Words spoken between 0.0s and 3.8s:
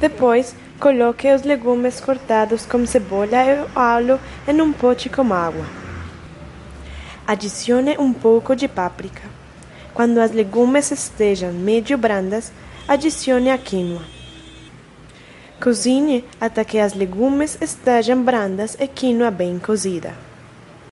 Depois, coloque os legumes cortados com cebola e